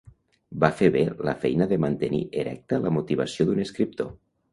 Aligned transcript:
Va 0.61 0.69
fer 0.77 0.87
bé 0.95 1.03
la 1.27 1.35
feina 1.43 1.67
de 1.73 1.77
mantenir 1.83 2.21
erecta 2.45 2.81
la 2.87 2.95
motivació 2.97 3.47
d'un 3.51 3.63
escriptor. 3.67 4.11